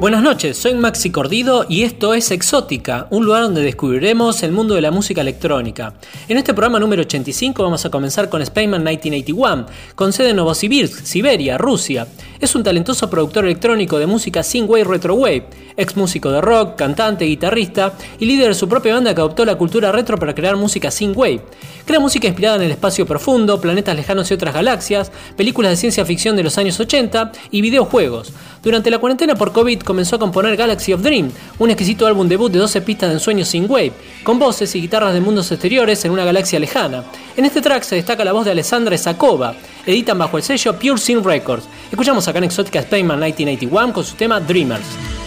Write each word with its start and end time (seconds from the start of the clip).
Buenas 0.00 0.22
noches, 0.22 0.56
soy 0.56 0.74
Maxi 0.74 1.10
Cordido 1.10 1.66
y 1.68 1.82
esto 1.82 2.14
es 2.14 2.30
Exótica, 2.30 3.08
un 3.10 3.24
lugar 3.24 3.42
donde 3.42 3.62
descubriremos 3.62 4.44
el 4.44 4.52
mundo 4.52 4.76
de 4.76 4.80
la 4.80 4.92
música 4.92 5.22
electrónica. 5.22 5.94
En 6.28 6.38
este 6.38 6.54
programa 6.54 6.78
número 6.78 7.02
85 7.02 7.60
vamos 7.60 7.84
a 7.84 7.90
comenzar 7.90 8.28
con 8.28 8.46
Spaceman 8.46 8.84
1981, 8.84 9.66
con 9.96 10.12
sede 10.12 10.30
en 10.30 10.36
Novosibirsk, 10.36 11.04
Siberia, 11.04 11.58
Rusia. 11.58 12.06
Es 12.40 12.54
un 12.54 12.62
talentoso 12.62 13.10
productor 13.10 13.46
electrónico 13.46 13.98
de 13.98 14.06
música 14.06 14.44
synthwave 14.44 14.84
retrowave, 14.84 15.46
ex 15.76 15.96
músico 15.96 16.30
de 16.30 16.40
rock, 16.40 16.76
cantante, 16.76 17.24
guitarrista 17.24 17.94
y 18.20 18.26
líder 18.26 18.48
de 18.48 18.54
su 18.54 18.68
propia 18.68 18.94
banda 18.94 19.12
que 19.12 19.20
adoptó 19.20 19.44
la 19.44 19.58
cultura 19.58 19.90
retro 19.90 20.18
para 20.18 20.36
crear 20.36 20.56
música 20.56 20.92
synthwave. 20.92 21.42
Crea 21.84 21.98
música 21.98 22.28
inspirada 22.28 22.54
en 22.54 22.62
el 22.62 22.70
espacio 22.70 23.06
profundo, 23.06 23.60
planetas 23.60 23.96
lejanos 23.96 24.30
y 24.30 24.34
otras 24.34 24.54
galaxias, 24.54 25.10
películas 25.36 25.72
de 25.72 25.78
ciencia 25.78 26.04
ficción 26.04 26.36
de 26.36 26.44
los 26.44 26.56
años 26.58 26.78
80 26.78 27.32
y 27.50 27.60
videojuegos. 27.60 28.32
Durante 28.62 28.90
la 28.90 28.98
cuarentena 28.98 29.34
por 29.34 29.52
COVID 29.52 29.80
comenzó 29.80 30.14
a 30.14 30.20
componer 30.20 30.56
Galaxy 30.56 30.92
of 30.92 31.02
Dream, 31.02 31.32
un 31.58 31.70
exquisito 31.70 32.06
álbum 32.06 32.28
debut 32.28 32.52
de 32.52 32.60
12 32.60 32.82
pistas 32.82 33.08
de 33.08 33.14
ensueño 33.14 33.44
synthwave, 33.44 33.92
con 34.22 34.38
voces 34.38 34.76
y 34.76 34.80
guitarras 34.80 35.12
de 35.12 35.20
mundos 35.20 35.50
exteriores 35.50 36.04
en 36.04 36.12
una 36.12 36.24
galaxia 36.24 36.60
lejana. 36.60 37.02
En 37.36 37.44
este 37.44 37.60
track 37.60 37.82
se 37.82 37.96
destaca 37.96 38.24
la 38.24 38.32
voz 38.32 38.44
de 38.44 38.52
Alessandra 38.52 38.96
Sakova, 38.96 39.54
editan 39.88 40.18
bajo 40.18 40.36
el 40.36 40.42
sello 40.42 40.78
Pure 40.78 40.98
Synth 40.98 41.24
Records. 41.24 41.68
Escuchamos 41.90 42.28
acá 42.28 42.38
en 42.38 42.44
Exótica 42.44 42.82
Spaceman 42.82 43.18
1981 43.18 43.92
con 43.92 44.04
su 44.04 44.14
tema 44.14 44.38
Dreamers. 44.38 45.17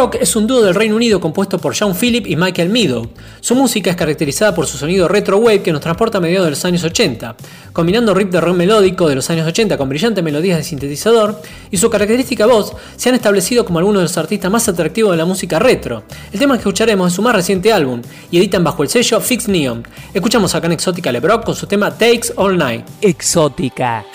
LeBrock 0.00 0.22
es 0.22 0.34
un 0.34 0.46
dúo 0.46 0.62
del 0.62 0.74
Reino 0.74 0.96
Unido 0.96 1.20
compuesto 1.20 1.58
por 1.58 1.76
Sean 1.76 1.94
Phillip 1.94 2.26
y 2.26 2.34
Michael 2.34 2.70
Meadow. 2.70 3.10
Su 3.40 3.54
música 3.54 3.90
es 3.90 3.96
caracterizada 3.96 4.54
por 4.54 4.66
su 4.66 4.78
sonido 4.78 5.08
retro 5.08 5.36
wave 5.36 5.60
que 5.60 5.72
nos 5.72 5.82
transporta 5.82 6.16
a 6.16 6.20
mediados 6.22 6.46
de 6.46 6.52
los 6.52 6.64
años 6.64 6.82
80, 6.82 7.36
combinando 7.74 8.14
rip 8.14 8.30
de 8.30 8.40
rock 8.40 8.56
melódico 8.56 9.06
de 9.06 9.16
los 9.16 9.28
años 9.28 9.46
80 9.46 9.76
con 9.76 9.90
brillantes 9.90 10.24
melodías 10.24 10.56
de 10.56 10.64
sintetizador, 10.64 11.42
y 11.70 11.76
su 11.76 11.90
característica 11.90 12.46
voz 12.46 12.72
se 12.96 13.10
han 13.10 13.14
establecido 13.14 13.66
como 13.66 13.78
algunos 13.78 14.00
de 14.00 14.04
los 14.04 14.16
artistas 14.16 14.50
más 14.50 14.66
atractivos 14.70 15.10
de 15.10 15.18
la 15.18 15.26
música 15.26 15.58
retro. 15.58 16.04
El 16.32 16.38
tema 16.38 16.54
que 16.54 16.60
escucharemos 16.60 17.08
es 17.08 17.14
su 17.14 17.20
más 17.20 17.34
reciente 17.34 17.70
álbum 17.70 18.00
y 18.30 18.38
editan 18.38 18.64
bajo 18.64 18.82
el 18.82 18.88
sello 18.88 19.20
Fix 19.20 19.48
Neon. 19.48 19.86
Escuchamos 20.14 20.54
acá 20.54 20.66
en 20.66 20.72
Exótica 20.72 21.12
LeBrock 21.12 21.44
con 21.44 21.54
su 21.54 21.66
tema 21.66 21.90
Takes 21.90 22.32
All 22.36 22.56
Night. 22.56 22.86
Exótica. 23.02 24.06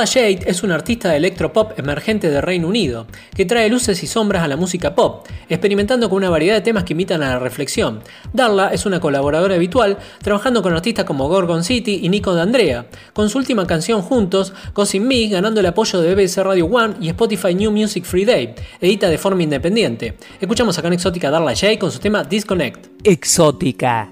Darla 0.00 0.12
Jade 0.14 0.50
es 0.50 0.62
una 0.62 0.76
artista 0.76 1.10
de 1.10 1.18
electropop 1.18 1.78
emergente 1.78 2.30
de 2.30 2.40
Reino 2.40 2.68
Unido, 2.68 3.06
que 3.34 3.44
trae 3.44 3.68
luces 3.68 4.02
y 4.02 4.06
sombras 4.06 4.42
a 4.42 4.48
la 4.48 4.56
música 4.56 4.94
pop, 4.94 5.26
experimentando 5.46 6.08
con 6.08 6.16
una 6.16 6.30
variedad 6.30 6.54
de 6.54 6.62
temas 6.62 6.84
que 6.84 6.94
imitan 6.94 7.22
a 7.22 7.28
la 7.28 7.38
reflexión. 7.38 8.00
Darla 8.32 8.68
es 8.68 8.86
una 8.86 8.98
colaboradora 8.98 9.56
habitual, 9.56 9.98
trabajando 10.22 10.62
con 10.62 10.72
artistas 10.72 11.04
como 11.04 11.28
Gorgon 11.28 11.64
City 11.64 12.00
y 12.02 12.08
Nico 12.08 12.32
D'Andrea, 12.32 12.86
con 13.12 13.28
su 13.28 13.36
última 13.36 13.66
canción 13.66 14.00
juntos, 14.00 14.54
Cousin 14.72 15.06
Me, 15.06 15.28
ganando 15.28 15.60
el 15.60 15.66
apoyo 15.66 16.00
de 16.00 16.14
BBC 16.14 16.38
Radio 16.38 16.64
One 16.64 16.94
y 16.98 17.10
Spotify 17.10 17.54
New 17.54 17.70
Music 17.70 18.04
Free 18.04 18.24
Day, 18.24 18.54
edita 18.80 19.10
de 19.10 19.18
forma 19.18 19.42
independiente. 19.42 20.16
Escuchamos 20.40 20.78
acá 20.78 20.88
en 20.88 20.94
Exótica 20.94 21.30
Darla 21.30 21.54
Jade 21.54 21.78
con 21.78 21.92
su 21.92 21.98
tema 21.98 22.24
Disconnect. 22.24 22.86
Exótica. 23.04 24.10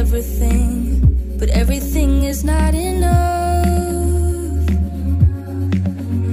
Everything, 0.00 1.36
but 1.38 1.48
everything 1.50 2.24
is 2.24 2.42
not 2.44 2.74
enough. 2.74 3.66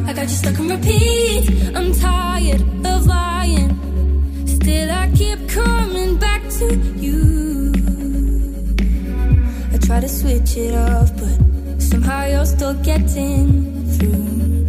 I 0.08 0.14
got 0.14 0.24
you 0.24 0.38
stuck 0.42 0.60
on 0.60 0.70
repeat. 0.70 1.44
I'm 1.76 1.94
tired 1.94 2.62
of 2.86 3.06
lying. 3.06 3.72
Still, 4.48 4.90
I 4.90 5.12
keep 5.14 5.40
coming 5.50 6.18
back 6.18 6.42
to 6.60 6.76
you. 7.06 7.74
I 9.74 9.78
try 9.78 10.00
to 10.00 10.10
switch 10.10 10.58
it 10.58 10.74
off, 10.74 11.12
but 11.18 11.82
somehow 11.82 12.26
you're 12.26 12.46
still 12.46 12.76
getting 12.76 13.46
through. 13.94 14.64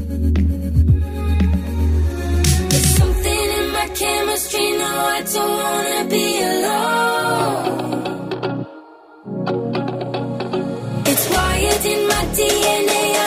There's 2.70 2.90
something 3.00 3.44
in 3.58 3.72
my 3.72 3.88
chemistry, 3.94 4.72
no, 4.72 4.90
I 5.16 5.22
don't 5.22 5.56
wanna 5.64 6.04
be 6.10 6.42
alone. 6.42 7.77
In 11.84 12.08
my 12.08 12.24
DNA. 12.34 13.17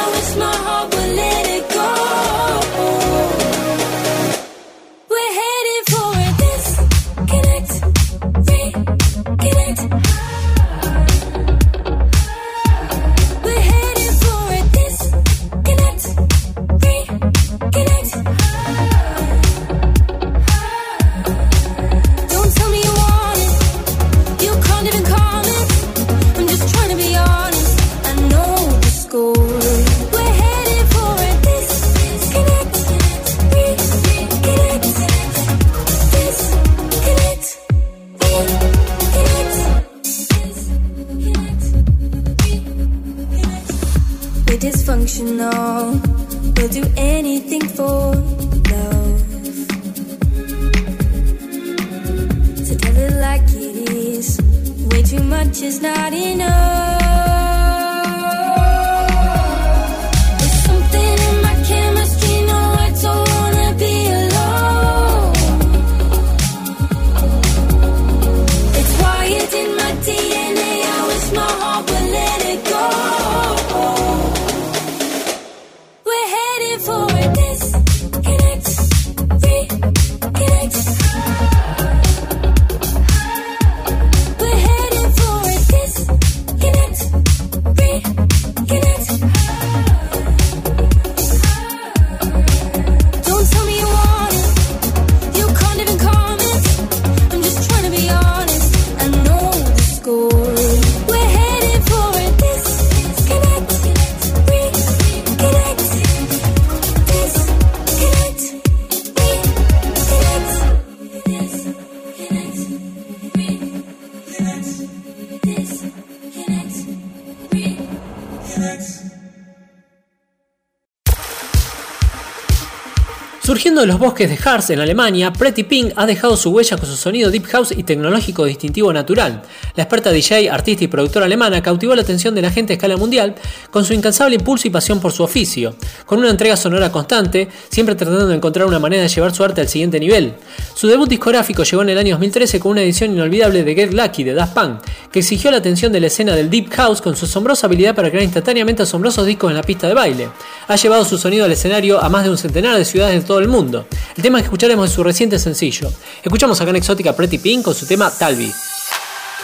Surgiendo 123.81 123.93
de 123.95 124.00
los 124.00 124.11
bosques 124.11 124.29
de 124.29 124.50
Harz 124.50 124.69
en 124.69 124.79
Alemania, 124.79 125.33
Pretty 125.33 125.63
Pink 125.63 125.93
ha 125.95 126.05
dejado 126.05 126.38
su 126.38 126.51
huella 126.51 126.77
con 126.77 126.85
su 126.88 126.95
sonido 126.95 127.31
deep 127.31 127.47
house 127.47 127.71
y 127.71 127.81
tecnológico 127.81 128.45
distintivo 128.45 128.93
natural. 128.93 129.41
La 129.75 129.84
experta 129.84 130.12
DJ, 130.12 130.50
artista 130.50 130.84
y 130.84 130.88
productora 130.88 131.25
alemana 131.25 131.62
cautivó 131.62 131.96
la 131.96 132.01
atención 132.01 132.36
de 132.36 132.42
la 132.42 132.51
gente 132.51 132.74
a 132.74 132.75
escala 132.75 132.98
mundial 132.98 133.36
con 133.70 133.86
su 133.86 133.94
incansable 133.94 134.36
impulso 134.36 134.68
y 134.68 134.72
pasión 134.72 135.00
por 135.00 135.12
su 135.12 135.24
oficio, 135.24 135.75
con 136.06 136.20
una 136.20 136.30
entrega 136.30 136.58
sonora 136.58 136.92
constante, 136.92 137.48
siempre 137.70 137.96
tratando 137.96 138.28
de 138.28 138.36
encontrar 138.36 138.68
una 138.68 138.80
manera 138.80 139.04
de 139.04 139.10
llevar 139.10 139.34
su 139.34 139.44
arte 139.44 139.62
al 139.62 139.70
siguiente 139.70 140.00
nivel. 140.00 140.34
Su 140.74 140.88
debut 140.88 141.10
discográfico 141.10 141.63
llegó 141.63 141.82
en 141.82 141.90
el 141.90 141.98
año 141.98 142.16
2013 142.16 142.60
con 142.60 142.72
una 142.72 142.82
edición 142.82 143.12
inolvidable 143.12 143.63
de 143.63 143.75
Get 143.75 143.94
Lucky 143.94 144.24
de 144.24 144.34
Daft 144.34 144.54
Punk, 144.54 144.82
que 145.12 145.20
exigió 145.20 145.51
la 145.51 145.58
atención 145.58 145.92
de 145.92 146.00
la 146.00 146.08
escena 146.08 146.36
del 146.36 146.50
deep 146.50 146.70
house 146.72 147.01
con 147.01 147.16
su 147.16 147.25
asombrosa 147.25 147.68
habilidad 147.68 147.96
para 147.96 148.10
crear 148.10 148.24
instantáneamente 148.24 148.84
asombrosos 148.84 149.25
discos 149.25 149.51
en 149.51 149.58
la 149.58 149.63
pista 149.63 149.88
de 149.88 149.94
baile. 149.94 150.30
Ha 150.68 150.75
llevado 150.75 151.06
su 151.06 151.18
sonido 151.18 151.46
al 151.46 151.51
escenario 151.51 152.01
a 152.01 152.10
más 152.10 152.24
de 152.24 152.30
un 152.30 152.38
centenar 152.38 152.78
de 152.78 152.86
ciudades 152.86 153.22
de 153.22 153.28
todo 153.28 153.40
el 153.40 153.48
mundo. 153.48 153.88
El 154.16 154.24
tema 154.24 154.40
que 154.40 154.46
escucharemos 154.46 154.90
es 154.90 154.96
su 154.96 155.04
reciente 155.04 155.40
sencillo. 155.40 155.92
Escuchamos 156.24 156.60
acá 156.60 156.70
en 156.72 156.78
Exótica 156.78 157.16
Pretty 157.16 157.38
Pink 157.38 157.63
con 157.63 157.75
su 157.75 157.86
tema 157.86 158.12
Talvi. 158.12 158.51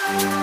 thank 0.07 0.21
you 0.21 0.36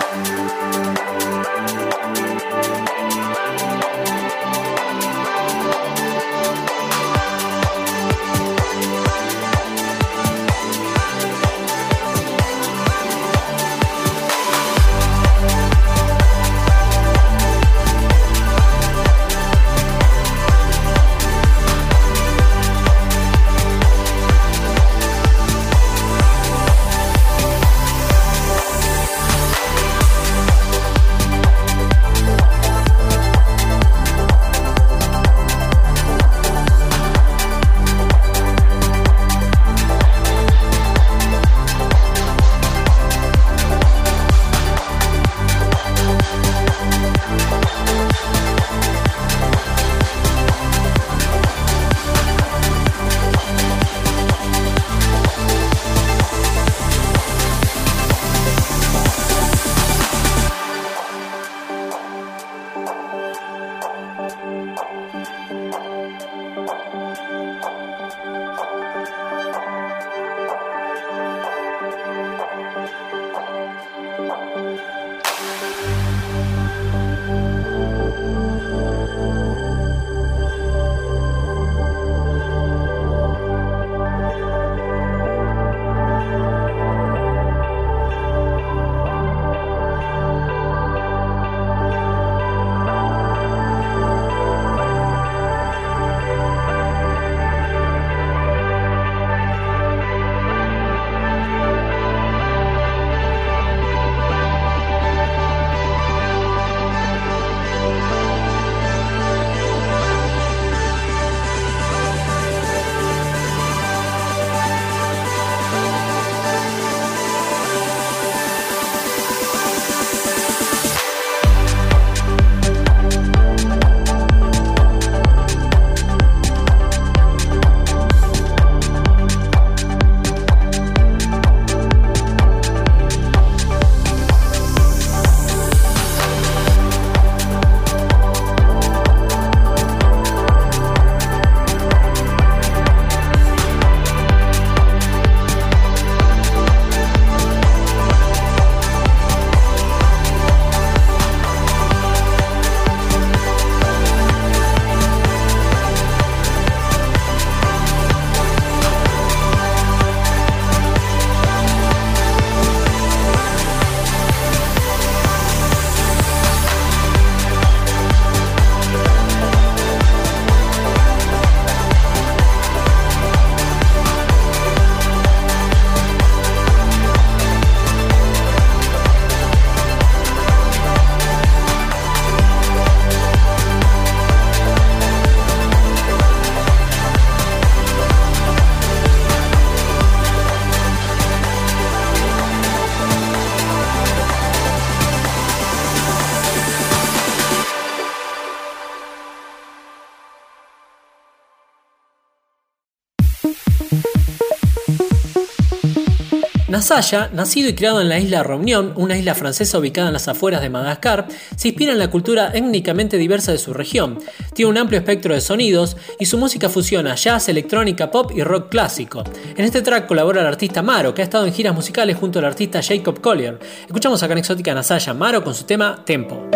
Nasaya, 206.85 207.31
nacido 207.33 207.67
y 207.67 207.73
criado 207.73 207.99
en 207.99 208.09
la 208.09 208.19
isla 208.19 208.43
Reunión, 208.43 208.93
una 208.95 209.17
isla 209.17 209.33
francesa 209.33 209.79
ubicada 209.79 210.09
en 210.09 210.13
las 210.13 210.27
afueras 210.27 210.61
de 210.61 210.69
Madagascar, 210.69 211.25
se 211.55 211.69
inspira 211.69 211.93
en 211.93 211.97
la 211.97 212.11
cultura 212.11 212.51
étnicamente 212.53 213.17
diversa 213.17 213.51
de 213.51 213.57
su 213.57 213.73
región. 213.73 214.19
Tiene 214.53 214.69
un 214.69 214.77
amplio 214.77 214.99
espectro 214.99 215.33
de 215.33 215.41
sonidos 215.41 215.97
y 216.19 216.27
su 216.27 216.37
música 216.37 216.69
fusiona 216.69 217.15
jazz, 217.15 217.49
electrónica, 217.49 218.11
pop 218.11 218.31
y 218.35 218.43
rock 218.43 218.69
clásico. 218.69 219.23
En 219.57 219.65
este 219.65 219.81
track 219.81 220.05
colabora 220.05 220.41
el 220.41 220.47
artista 220.47 220.83
Maro, 220.83 221.15
que 221.15 221.23
ha 221.23 221.25
estado 221.25 221.47
en 221.47 221.53
giras 221.55 221.73
musicales 221.73 222.17
junto 222.17 222.37
al 222.37 222.45
artista 222.45 222.83
Jacob 222.83 223.19
Collier. 223.19 223.57
Escuchamos 223.87 224.21
acá 224.21 224.33
en 224.33 224.37
Exótica 224.37 224.75
Nasaya 224.75 225.15
Maro 225.15 225.43
con 225.43 225.55
su 225.55 225.63
tema 225.63 226.03
Tempo. 226.05 226.47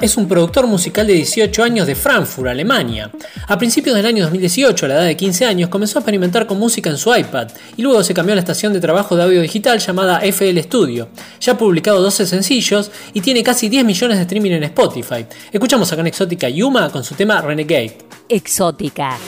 Es 0.00 0.16
un 0.16 0.26
productor 0.26 0.66
musical 0.66 1.06
de 1.06 1.12
18 1.12 1.62
años 1.62 1.86
de 1.86 1.94
Frankfurt, 1.94 2.48
Alemania. 2.48 3.10
A 3.46 3.58
principios 3.58 3.94
del 3.94 4.06
año 4.06 4.22
2018, 4.22 4.86
a 4.86 4.88
la 4.88 4.94
edad 4.94 5.04
de 5.04 5.14
15 5.14 5.44
años, 5.44 5.68
comenzó 5.68 5.98
a 5.98 6.00
experimentar 6.00 6.46
con 6.46 6.58
música 6.58 6.88
en 6.88 6.96
su 6.96 7.14
iPad 7.14 7.48
y 7.76 7.82
luego 7.82 8.02
se 8.02 8.14
cambió 8.14 8.32
a 8.32 8.36
la 8.36 8.40
estación 8.40 8.72
de 8.72 8.80
trabajo 8.80 9.14
de 9.14 9.24
audio 9.24 9.42
digital 9.42 9.78
llamada 9.78 10.20
FL 10.22 10.58
Studio. 10.62 11.08
Ya 11.38 11.52
ha 11.52 11.58
publicado 11.58 12.00
12 12.00 12.24
sencillos 12.24 12.90
y 13.12 13.20
tiene 13.20 13.42
casi 13.42 13.68
10 13.68 13.84
millones 13.84 14.16
de 14.16 14.22
streaming 14.22 14.52
en 14.52 14.64
Spotify. 14.64 15.26
Escuchamos 15.52 15.92
acá 15.92 16.00
en 16.00 16.06
Exótica 16.06 16.48
Yuma 16.48 16.90
con 16.90 17.04
su 17.04 17.14
tema 17.14 17.42
Renegade. 17.42 17.98
Exótica. 18.30 19.18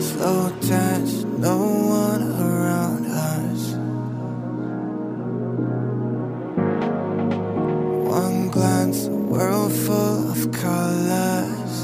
slow 0.00 0.52
dance, 0.68 1.24
no 1.38 1.75
world 9.36 9.72
full 9.72 10.30
of 10.30 10.50
colors. 10.50 11.74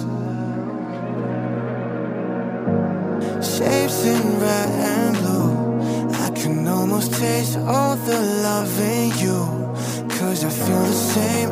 Shapes 3.45 4.05
in 4.07 4.23
red 4.41 4.71
and 4.93 5.17
blue. 5.19 5.53
I 6.25 6.31
can 6.31 6.67
almost 6.67 7.13
taste 7.13 7.59
all 7.59 7.97
the 7.97 8.21
love 8.47 8.75
in 8.81 9.11
you. 9.23 9.41
Cause 10.17 10.45
I 10.45 10.51
feel 10.65 10.85
the 10.95 11.01
same. 11.15 11.51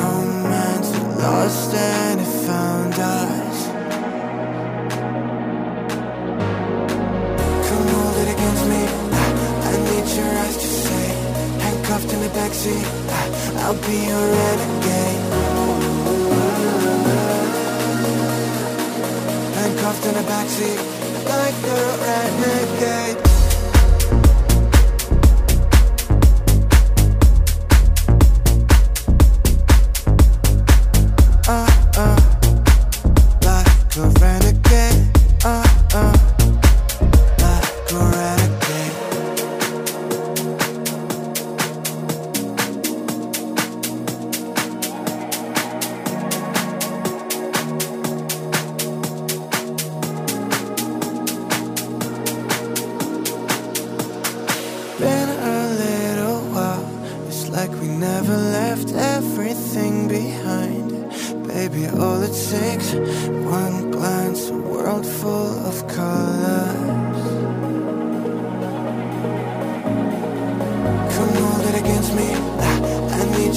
Romance 0.00 0.90
lost 1.22 1.72
and 1.74 2.20
it 2.20 2.32
found 2.46 2.94
us. 2.94 3.58
Come 7.68 7.86
hold 7.94 8.16
it 8.22 8.28
against 8.34 8.64
me. 8.72 8.82
I, 9.68 9.74
need 9.88 10.06
your 10.18 10.32
eyes 10.42 10.56
to 10.56 10.68
say, 10.84 11.06
handcuffed 11.62 12.12
in 12.12 12.20
the 12.26 12.30
backseat. 12.38 12.86
I'll 13.62 13.78
be 13.86 13.98
your 14.10 14.24
renegade. 14.36 15.27
cuffed 19.88 20.04
in 20.04 20.14
a 20.16 20.22
backseat 20.22 20.78
like 21.30 21.54
the 21.62 21.78
redneck. 22.02 23.27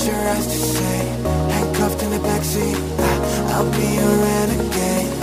Your 0.03 0.15
eyes 0.15 0.47
to 0.47 0.57
say, 0.57 0.97
handcuffed 1.53 2.01
in 2.01 2.09
the 2.09 2.17
backseat. 2.17 2.75
I'll 3.53 3.69
be 3.69 3.87
your 3.99 4.15
renegade. 4.25 5.13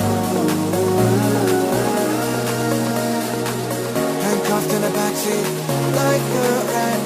Handcuffed 4.22 4.72
in 4.72 4.80
the 4.82 4.92
backseat, 4.98 5.46
like 5.96 6.22
a 6.22 6.48
renegade. 6.70 6.97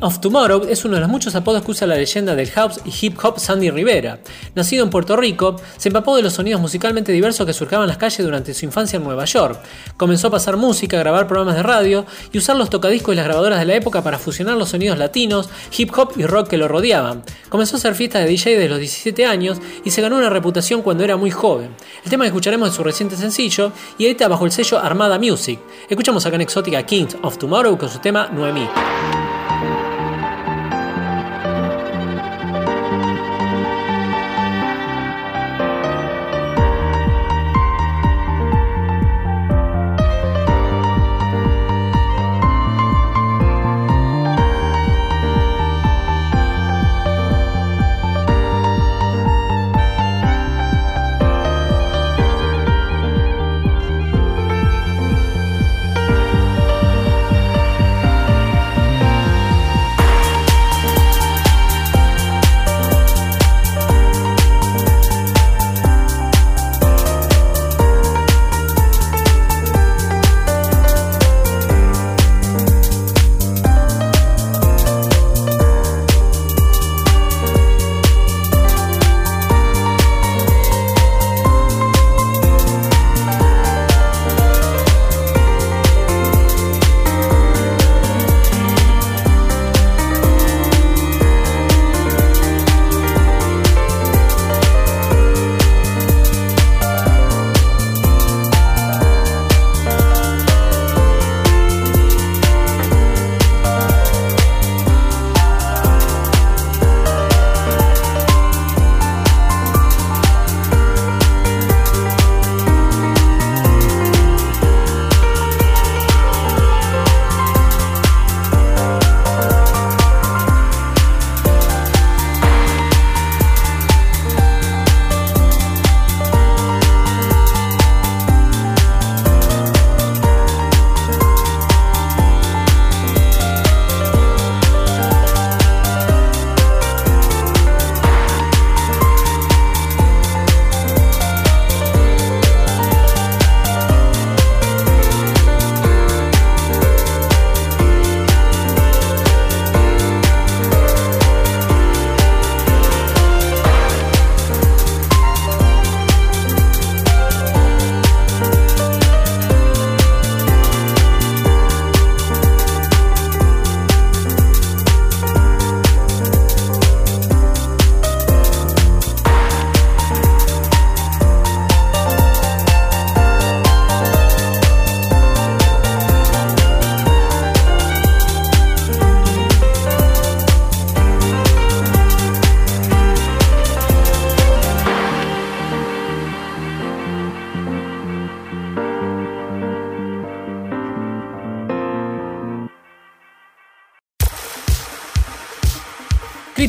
Of 0.00 0.20
Tomorrow 0.20 0.66
es 0.68 0.84
uno 0.84 0.96
de 0.96 1.00
los 1.00 1.08
muchos 1.08 1.34
apodos 1.34 1.62
que 1.62 1.70
usa 1.70 1.86
la 1.86 1.94
leyenda 1.94 2.34
del 2.34 2.50
house 2.50 2.80
y 2.84 2.92
hip 3.00 3.18
hop 3.22 3.38
Sandy 3.38 3.70
Rivera. 3.70 4.18
Nacido 4.54 4.84
en 4.84 4.90
Puerto 4.90 5.16
Rico, 5.16 5.56
se 5.78 5.88
empapó 5.88 6.16
de 6.16 6.22
los 6.22 6.34
sonidos 6.34 6.60
musicalmente 6.60 7.12
diversos 7.12 7.46
que 7.46 7.54
surcaban 7.54 7.88
las 7.88 7.96
calles 7.96 8.22
durante 8.22 8.52
su 8.52 8.66
infancia 8.66 8.98
en 8.98 9.04
Nueva 9.04 9.24
York. 9.24 9.58
Comenzó 9.96 10.28
a 10.28 10.30
pasar 10.32 10.58
música, 10.58 10.98
a 10.98 11.00
grabar 11.00 11.26
programas 11.26 11.56
de 11.56 11.62
radio 11.62 12.04
y 12.30 12.38
usar 12.38 12.56
los 12.56 12.68
tocadiscos 12.68 13.14
y 13.14 13.16
las 13.16 13.24
grabadoras 13.24 13.58
de 13.58 13.64
la 13.64 13.74
época 13.74 14.02
para 14.02 14.18
fusionar 14.18 14.56
los 14.58 14.68
sonidos 14.68 14.98
latinos, 14.98 15.48
hip 15.76 15.90
hop 15.96 16.12
y 16.16 16.24
rock 16.26 16.48
que 16.48 16.58
lo 16.58 16.68
rodeaban. 16.68 17.22
Comenzó 17.48 17.76
a 17.76 17.78
hacer 17.78 17.94
fiestas 17.94 18.24
de 18.24 18.28
DJ 18.28 18.56
desde 18.56 18.68
los 18.68 18.78
17 18.78 19.24
años 19.24 19.58
y 19.82 19.90
se 19.90 20.02
ganó 20.02 20.18
una 20.18 20.28
reputación 20.28 20.82
cuando 20.82 21.04
era 21.04 21.16
muy 21.16 21.30
joven. 21.30 21.70
El 22.04 22.10
tema 22.10 22.24
que 22.24 22.28
escucharemos 22.28 22.68
es 22.68 22.74
su 22.74 22.84
reciente 22.84 23.16
sencillo 23.16 23.72
y 23.96 24.04
edita 24.04 24.28
bajo 24.28 24.44
el 24.44 24.52
sello 24.52 24.78
Armada 24.78 25.18
Music. 25.18 25.58
Escuchamos 25.88 26.26
acá 26.26 26.36
en 26.36 26.42
Exótica 26.42 26.84
King 26.84 27.06
of 27.22 27.38
Tomorrow 27.38 27.78
con 27.78 27.88
su 27.88 27.98
tema. 27.98 28.28
Noemí 28.28 28.68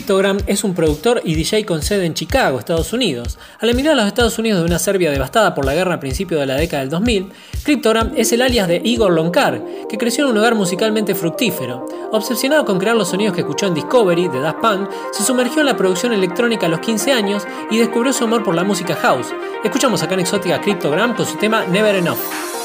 Cryptogram 0.07 0.37
es 0.47 0.63
un 0.63 0.73
productor 0.73 1.19
y 1.25 1.35
DJ 1.35 1.65
con 1.65 1.81
sede 1.81 2.05
en 2.05 2.13
Chicago, 2.13 2.59
Estados 2.59 2.93
Unidos. 2.93 3.37
Al 3.59 3.71
emigrar 3.71 3.91
a 3.91 3.97
los 3.97 4.07
Estados 4.07 4.39
Unidos 4.39 4.61
de 4.61 4.65
una 4.65 4.79
Serbia 4.79 5.11
devastada 5.11 5.53
por 5.53 5.65
la 5.65 5.73
guerra 5.73 5.95
a 5.95 5.99
principios 5.99 6.39
de 6.39 6.45
la 6.45 6.55
década 6.55 6.79
del 6.79 6.89
2000, 6.89 7.29
Cryptogram 7.63 8.13
es 8.15 8.31
el 8.31 8.41
alias 8.41 8.69
de 8.69 8.81
Igor 8.85 9.11
Lonkar, 9.11 9.61
que 9.89 9.97
creció 9.97 10.23
en 10.23 10.31
un 10.31 10.37
hogar 10.37 10.55
musicalmente 10.55 11.13
fructífero. 11.13 11.85
Obsesionado 12.13 12.63
con 12.63 12.79
crear 12.79 12.95
los 12.95 13.09
sonidos 13.09 13.35
que 13.35 13.41
escuchó 13.41 13.67
en 13.67 13.73
Discovery 13.73 14.29
de 14.29 14.39
Daft 14.39 14.61
Punk, 14.61 14.89
se 15.11 15.25
sumergió 15.25 15.59
en 15.59 15.65
la 15.65 15.75
producción 15.75 16.13
electrónica 16.13 16.67
a 16.67 16.69
los 16.69 16.79
15 16.79 17.11
años 17.11 17.43
y 17.69 17.77
descubrió 17.77 18.13
su 18.13 18.23
amor 18.23 18.45
por 18.45 18.55
la 18.55 18.63
música 18.63 18.95
house. 18.95 19.27
Escuchamos 19.61 20.01
acá 20.03 20.13
en 20.13 20.21
Exótica 20.21 20.61
Cryptogram 20.61 21.17
con 21.17 21.25
su 21.25 21.35
tema 21.35 21.65
Never 21.65 21.95
Enough. 21.95 22.56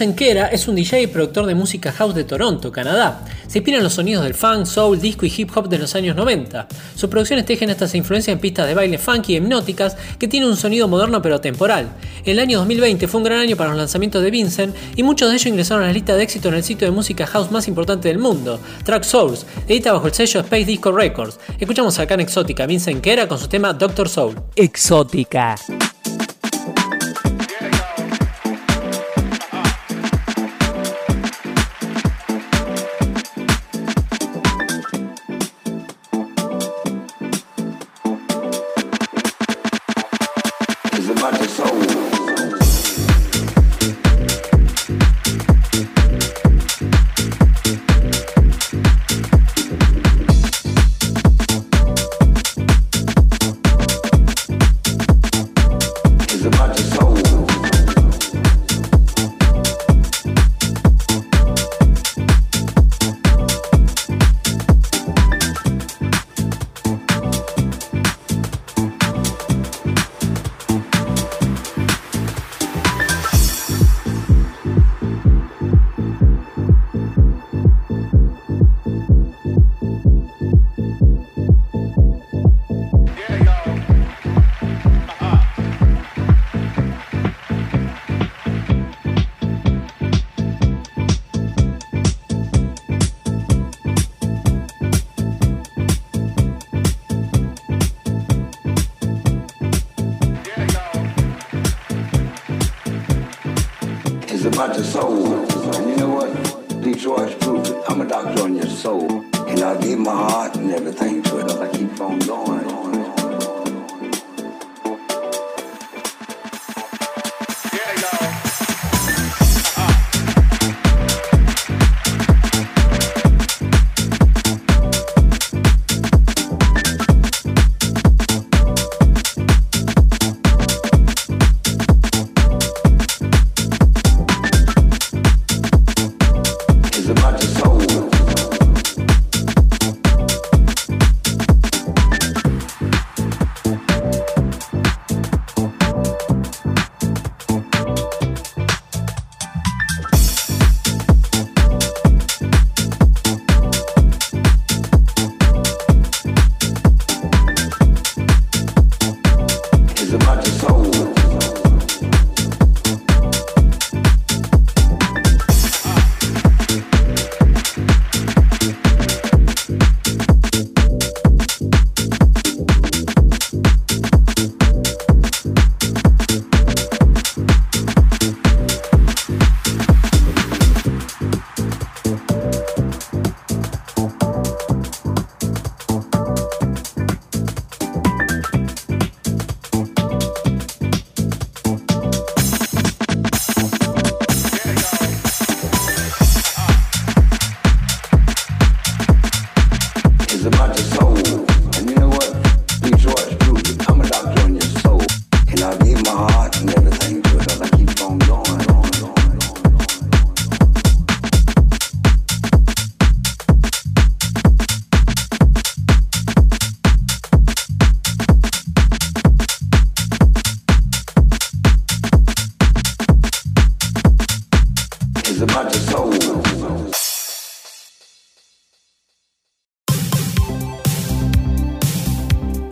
Vincent 0.00 0.18
Kera 0.18 0.46
es 0.46 0.66
un 0.66 0.76
DJ 0.76 1.02
y 1.02 1.06
productor 1.08 1.44
de 1.44 1.54
música 1.54 1.92
house 1.92 2.14
de 2.14 2.24
Toronto, 2.24 2.72
Canadá. 2.72 3.22
Se 3.46 3.58
inspira 3.58 3.76
en 3.76 3.84
los 3.84 3.92
sonidos 3.92 4.24
del 4.24 4.32
funk, 4.32 4.64
soul, 4.64 4.98
disco 4.98 5.26
y 5.26 5.32
hip 5.36 5.50
hop 5.54 5.68
de 5.68 5.76
los 5.76 5.94
años 5.94 6.16
90. 6.16 6.68
Sus 6.94 7.10
producciones 7.10 7.44
tejen 7.44 7.68
estas 7.68 7.94
influencias 7.94 8.32
en 8.32 8.40
pistas 8.40 8.66
de 8.66 8.72
baile 8.72 8.96
funky 8.96 9.34
y 9.34 9.36
hipnóticas 9.36 9.98
que 10.18 10.26
tienen 10.26 10.48
un 10.48 10.56
sonido 10.56 10.88
moderno 10.88 11.20
pero 11.20 11.42
temporal. 11.42 11.90
El 12.24 12.38
año 12.38 12.60
2020 12.60 13.08
fue 13.08 13.18
un 13.18 13.24
gran 13.24 13.40
año 13.40 13.56
para 13.56 13.68
los 13.68 13.78
lanzamientos 13.78 14.22
de 14.22 14.30
Vincent 14.30 14.74
y 14.96 15.02
muchos 15.02 15.28
de 15.28 15.34
ellos 15.34 15.44
ingresaron 15.44 15.84
a 15.84 15.88
la 15.88 15.92
lista 15.92 16.16
de 16.16 16.22
éxito 16.22 16.48
en 16.48 16.54
el 16.54 16.64
sitio 16.64 16.86
de 16.86 16.92
música 16.92 17.26
house 17.26 17.50
más 17.50 17.68
importante 17.68 18.08
del 18.08 18.18
mundo, 18.18 18.58
Track 18.84 19.04
Souls, 19.04 19.44
edita 19.68 19.92
bajo 19.92 20.06
el 20.06 20.14
sello 20.14 20.40
Space 20.40 20.64
Disco 20.64 20.92
Records. 20.92 21.38
Escuchamos 21.58 21.98
acá 21.98 22.14
en 22.14 22.20
Exótica 22.20 22.64
Vincent 22.64 23.02
Kera 23.02 23.28
con 23.28 23.38
su 23.38 23.48
tema 23.48 23.74
Doctor 23.74 24.08
Soul. 24.08 24.34
Exótica. 24.56 25.56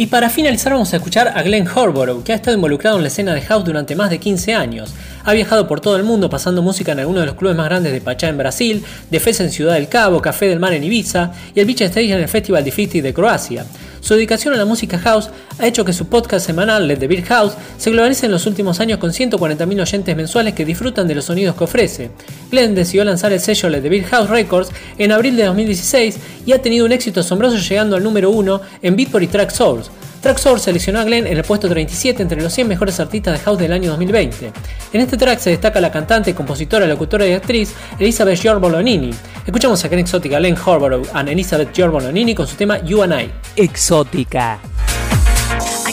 Y 0.08 0.10
para 0.10 0.30
finalizar 0.30 0.72
vamos 0.72 0.90
a 0.94 0.96
escuchar 0.96 1.28
a 1.36 1.42
Glenn 1.42 1.68
Horborough, 1.68 2.24
que 2.24 2.32
ha 2.32 2.36
estado 2.36 2.56
involucrado 2.56 2.96
en 2.96 3.02
la 3.02 3.08
escena 3.08 3.34
de 3.34 3.42
house 3.42 3.62
durante 3.62 3.94
más 3.94 4.08
de 4.08 4.18
15 4.18 4.54
años. 4.54 4.94
Ha 5.22 5.34
viajado 5.34 5.68
por 5.68 5.82
todo 5.82 5.98
el 5.98 6.02
mundo 6.02 6.30
pasando 6.30 6.62
música 6.62 6.92
en 6.92 7.00
algunos 7.00 7.20
de 7.20 7.26
los 7.26 7.34
clubes 7.34 7.54
más 7.58 7.66
grandes 7.66 7.92
de 7.92 8.00
Pachá 8.00 8.28
en 8.28 8.38
Brasil, 8.38 8.82
de 9.10 9.20
Fez 9.20 9.38
en 9.40 9.50
Ciudad 9.50 9.74
del 9.74 9.90
Cabo, 9.90 10.22
Café 10.22 10.48
del 10.48 10.60
Mar 10.60 10.72
en 10.72 10.82
Ibiza 10.82 11.32
y 11.54 11.60
el 11.60 11.66
Beach 11.66 11.82
Stage 11.82 12.10
en 12.10 12.20
el 12.20 12.28
Festival 12.28 12.64
de 12.64 12.70
50 12.70 13.06
de 13.06 13.12
Croacia. 13.12 13.66
Su 14.08 14.14
dedicación 14.14 14.54
a 14.54 14.56
la 14.56 14.64
música 14.64 14.98
house 14.98 15.28
ha 15.58 15.66
hecho 15.66 15.84
que 15.84 15.92
su 15.92 16.06
podcast 16.06 16.46
semanal 16.46 16.88
Let 16.88 16.96
the 16.96 17.06
Beer 17.06 17.22
House 17.24 17.52
se 17.76 17.90
globalice 17.90 18.24
en 18.24 18.32
los 18.32 18.46
últimos 18.46 18.80
años 18.80 18.98
con 18.98 19.10
140.000 19.10 19.82
oyentes 19.82 20.16
mensuales 20.16 20.54
que 20.54 20.64
disfrutan 20.64 21.06
de 21.06 21.14
los 21.14 21.26
sonidos 21.26 21.54
que 21.54 21.64
ofrece. 21.64 22.10
Glenn 22.50 22.74
decidió 22.74 23.04
lanzar 23.04 23.34
el 23.34 23.40
sello 23.40 23.68
Let 23.68 23.82
the 23.82 23.90
Beer 23.90 24.04
House 24.04 24.30
Records 24.30 24.70
en 24.96 25.12
abril 25.12 25.36
de 25.36 25.44
2016 25.44 26.18
y 26.46 26.52
ha 26.52 26.62
tenido 26.62 26.86
un 26.86 26.92
éxito 26.92 27.20
asombroso 27.20 27.58
llegando 27.58 27.96
al 27.96 28.02
número 28.02 28.30
1 28.30 28.60
en 28.80 28.96
Beatport 28.96 29.24
y 29.24 29.26
Track 29.26 29.50
Source. 29.50 29.90
Source 30.22 30.64
seleccionó 30.64 31.00
a 31.00 31.04
Glenn 31.04 31.26
en 31.26 31.36
el 31.36 31.44
puesto 31.44 31.68
37 31.68 32.22
entre 32.22 32.40
los 32.40 32.52
100 32.52 32.68
mejores 32.68 32.98
artistas 33.00 33.38
de 33.38 33.44
house 33.44 33.58
del 33.58 33.72
año 33.72 33.90
2020. 33.90 34.52
En 34.92 35.00
este 35.00 35.16
track 35.16 35.38
se 35.38 35.50
destaca 35.50 35.80
la 35.80 35.90
cantante, 35.90 36.34
compositora, 36.34 36.86
locutora 36.86 37.26
y 37.26 37.32
actriz 37.32 37.74
Elizabeth 37.98 38.40
Giorbolonini. 38.40 39.10
Escuchamos 39.46 39.84
a 39.84 39.88
Glenn 39.88 40.00
Exótica, 40.00 40.38
Glenn 40.38 40.56
Horborough 40.56 41.06
and 41.14 41.28
Elizabeth 41.28 41.72
Giorbolonini 41.72 42.34
con 42.34 42.46
su 42.46 42.56
tema 42.56 42.82
You 42.82 43.02
and 43.02 43.20
I. 43.20 43.30
Exótica. 43.56 44.58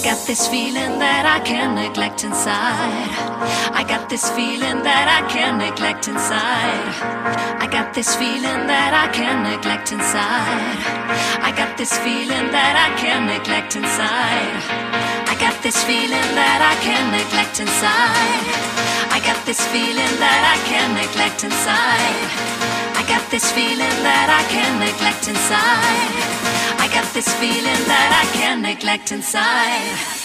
got 0.05 0.27
this 0.27 0.47
feeling 0.47 0.99
that 1.01 1.25
I 1.25 1.41
can't 1.41 1.73
neglect 1.73 2.23
inside. 2.23 3.09
I 3.73 3.81
got 3.81 4.07
this 4.07 4.29
feeling 4.37 4.85
that 4.85 5.09
I 5.09 5.25
can't 5.33 5.57
neglect 5.57 6.07
inside. 6.07 6.93
I 7.57 7.65
got 7.65 7.89
this 7.95 8.13
feeling 8.13 8.69
that 8.69 8.93
I 8.93 9.09
can't 9.09 9.41
neglect 9.41 9.89
inside. 9.97 10.77
I 11.41 11.49
got 11.57 11.73
this 11.75 11.97
feeling 12.05 12.53
that 12.53 12.75
I 12.85 12.93
can't 13.01 13.25
neglect 13.25 13.73
inside. 13.81 14.61
I 15.25 15.33
got 15.41 15.57
this 15.65 15.81
feeling 15.89 16.29
that 16.37 16.59
I 16.61 16.77
can't 16.85 17.09
neglect 17.09 17.57
inside. 17.57 18.45
I 19.09 19.17
got 19.25 19.41
this 19.49 19.65
feeling 19.73 20.13
that 20.21 20.41
I 20.53 20.57
can't 20.69 20.93
neglect 21.01 21.41
inside 21.49 22.94
got 23.07 23.29
this 23.29 23.51
feeling 23.51 23.97
that 24.03 24.27
I 24.29 24.41
can't 24.49 24.79
neglect 24.79 25.27
inside. 25.27 26.11
I 26.79 26.87
got 26.93 27.07
this 27.13 27.27
feeling 27.35 27.81
that 27.87 28.11
I 28.21 28.25
can't 28.37 28.61
neglect 28.61 29.11
inside. 29.11 30.24